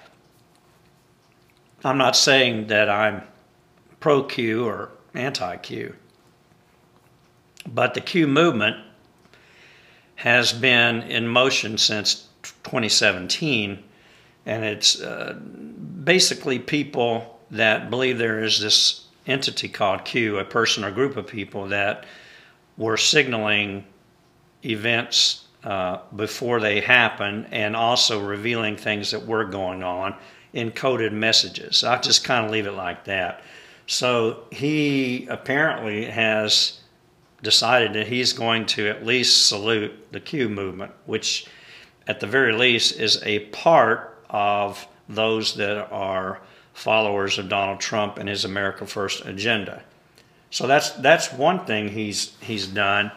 I'm 1.84 2.00
not 2.00 2.16
saying 2.16 2.68
that 2.68 2.90
I'm 2.90 3.22
pro 4.00 4.24
Q 4.24 4.66
or 4.66 4.90
anti 5.14 5.58
Q, 5.58 5.96
but 7.68 7.94
the 7.94 8.02
Q 8.02 8.28
movement 8.28 8.78
has 10.16 10.54
been 10.54 11.02
in 11.04 11.28
motion 11.28 11.78
since 11.78 12.28
2017, 12.64 13.84
and 14.46 14.64
it's 14.64 15.02
uh, 15.02 15.34
basically 15.34 16.60
people 16.60 17.40
that 17.52 17.90
believe 17.90 18.18
there 18.18 18.44
is 18.44 18.60
this 18.60 19.08
entity 19.28 19.70
called 19.70 20.06
Q, 20.06 20.40
a 20.40 20.46
person 20.46 20.84
or 20.84 20.92
group 20.92 21.18
of 21.18 21.28
people 21.28 21.68
that 21.68 22.06
were 22.78 22.98
signaling 22.98 23.86
events 24.66 25.46
uh, 25.64 26.00
before 26.16 26.60
they 26.60 26.82
happen 26.82 27.48
and 27.52 27.76
also 27.76 28.22
revealing 28.22 28.76
things 28.76 29.12
that 29.12 29.26
were 29.26 29.46
going 29.46 29.84
on 29.84 30.16
in 30.52 30.72
coded 30.72 31.14
messages. 31.14 31.84
I'll 31.84 32.02
just 32.02 32.24
kind 32.24 32.46
of 32.46 32.52
leave 32.52 32.68
it 32.68 32.74
like 32.74 33.06
that. 33.06 33.42
So 33.88 34.44
he 34.52 35.28
apparently 35.28 36.06
has 36.06 36.80
decided 37.44 37.94
that 37.94 38.08
he's 38.08 38.34
going 38.34 38.66
to 38.66 38.88
at 38.88 39.06
least 39.06 39.48
salute 39.48 40.12
the 40.12 40.20
Q 40.20 40.50
movement, 40.50 40.92
which 41.06 41.46
at 42.08 42.20
the 42.20 42.28
very 42.28 42.54
least 42.54 43.00
is 43.00 43.22
a 43.24 43.40
part 43.52 44.18
of 44.30 44.88
those 45.08 45.56
that 45.56 45.92
are 45.92 46.42
followers 46.74 47.38
of 47.38 47.50
Donald 47.50 47.80
Trump 47.80 48.18
and 48.18 48.28
his 48.28 48.46
America 48.46 48.88
First 48.88 49.26
agenda. 49.26 49.84
So 50.50 50.66
that's 50.66 50.92
that's 50.92 51.32
one 51.32 51.66
thing 51.66 51.90
he's 51.90 52.36
he's 52.40 52.66
done. 52.66 53.12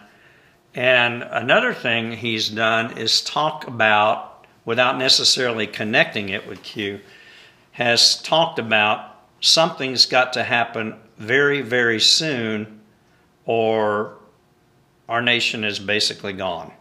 And 0.75 1.23
another 1.23 1.73
thing 1.73 2.13
he's 2.13 2.51
done 2.51 2.99
is 2.99 3.23
talk 3.23 3.67
about, 3.67 4.47
without 4.67 4.99
necessarily 4.99 5.67
connecting 5.67 6.29
it 6.29 6.47
with 6.47 6.63
Q, 6.63 7.01
has 7.73 8.21
talked 8.21 8.59
about 8.59 9.17
something's 9.41 10.05
got 10.05 10.35
to 10.35 10.43
happen 10.45 10.97
very, 11.17 11.63
very 11.63 12.01
soon, 12.01 12.76
or 13.47 14.19
our 15.09 15.23
nation 15.23 15.65
is 15.65 15.79
basically 15.79 16.33
gone. 16.33 16.73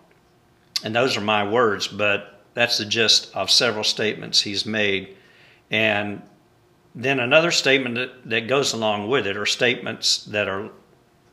And 0.84 0.96
those 0.96 1.16
are 1.16 1.22
my 1.22 1.48
words, 1.48 1.88
but 1.88 2.44
that's 2.54 2.78
the 2.78 2.86
gist 2.86 3.34
of 3.36 3.50
several 3.50 3.84
statements 3.84 4.42
he's 4.42 4.66
made. 4.66 5.16
And 5.72 6.22
then 6.94 7.20
another 7.20 7.52
statement 7.52 7.96
that, 7.96 8.30
that 8.30 8.48
goes 8.48 8.74
along 8.74 9.08
with 9.08 9.28
it, 9.28 9.38
or 9.38 9.46
statements 9.46 10.24
that 10.26 10.48
are 10.48 10.70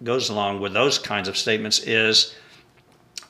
goes 0.03 0.31
along 0.31 0.61
with 0.61 0.73
those 0.73 0.99
kinds 0.99 1.29
of 1.29 1.37
statements, 1.37 1.79
is 1.81 2.35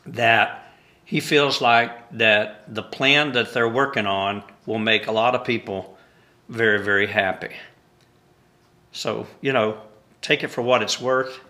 that 0.06 0.72
he 1.04 1.20
feels 1.20 1.60
like 1.60 2.10
that 2.12 2.74
the 2.74 2.82
plan 2.82 3.32
that 3.32 3.52
they're 3.52 3.68
working 3.68 4.06
on 4.06 4.42
will 4.64 4.78
make 4.78 5.06
a 5.06 5.12
lot 5.12 5.34
of 5.34 5.44
people 5.44 5.98
very, 6.48 6.82
very 6.82 7.06
happy. 7.06 7.54
So, 8.92 9.26
you 9.42 9.52
know, 9.52 9.78
take 10.22 10.42
it 10.42 10.48
for 10.48 10.62
what 10.62 10.82
it's 10.82 10.98
worth. 10.98 11.40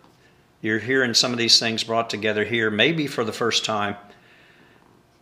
You're 0.62 0.78
hearing 0.78 1.12
some 1.12 1.32
of 1.32 1.38
these 1.38 1.58
things 1.58 1.82
brought 1.82 2.08
together 2.08 2.44
here, 2.44 2.70
maybe 2.70 3.08
for 3.08 3.24
the 3.24 3.32
first 3.32 3.64
time. 3.64 3.96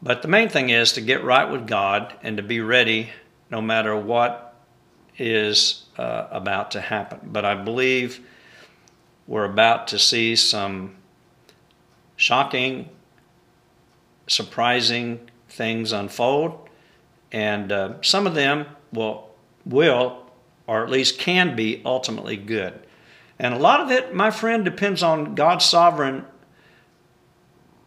But 0.03 0.20
the 0.20 0.29
main 0.29 0.50
thing 0.50 0.68
is 0.68 0.92
to 0.92 1.00
get 1.00 1.24
right 1.24 1.50
with 1.50 1.66
God 1.66 2.14
and 2.22 2.37
to 2.37 2.42
be 2.42 2.61
ready 2.61 3.09
no 3.50 3.62
matter 3.62 3.96
what 3.96 4.55
is 5.16 5.87
uh, 5.96 6.26
about 6.31 6.72
to 6.72 6.81
happen. 6.81 7.20
But 7.24 7.46
I 7.46 7.55
believe 7.55 8.20
we're 9.26 9.46
about 9.46 9.88
to 9.88 9.98
see 9.98 10.37
some 10.37 10.96
shocking, 12.16 12.90
surprising 14.26 15.31
things 15.48 15.92
unfold, 15.92 16.68
and 17.33 17.72
uh, 17.72 17.94
some 18.03 18.26
of 18.26 18.35
them 18.35 18.66
will 18.92 19.31
will 19.64 20.26
or 20.66 20.85
at 20.85 20.90
least 20.90 21.18
can 21.18 21.57
be 21.57 21.81
ultimately 21.85 22.37
good. 22.37 22.87
And 23.40 23.55
a 23.55 23.59
lot 23.59 23.81
of 23.81 23.90
it, 23.90 24.14
my 24.14 24.31
friend, 24.31 24.66
depends 24.66 25.03
on 25.03 25.35
God's 25.35 25.64
sovereign 25.64 26.26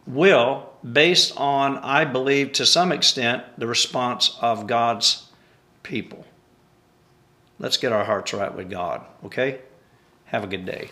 will 0.04 0.68
based 0.82 1.32
on, 1.36 1.78
I 1.78 2.04
believe, 2.04 2.50
to 2.54 2.66
some 2.66 2.90
extent, 2.90 3.44
the 3.56 3.68
response 3.68 4.36
of 4.40 4.66
God's 4.66 5.28
people. 5.84 6.26
Let's 7.60 7.76
get 7.76 7.92
our 7.92 8.04
hearts 8.04 8.34
right 8.34 8.52
with 8.52 8.68
God, 8.68 9.02
okay? 9.24 9.60
Have 10.24 10.42
a 10.42 10.48
good 10.48 10.66
day. 10.66 10.90